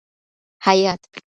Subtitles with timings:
[0.65, 1.07] حیات